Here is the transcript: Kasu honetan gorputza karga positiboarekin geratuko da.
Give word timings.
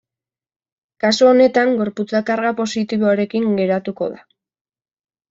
Kasu 1.03 1.27
honetan 1.31 1.73
gorputza 1.81 2.21
karga 2.29 2.53
positiboarekin 2.61 3.47
geratuko 3.61 4.09
da. 4.15 4.23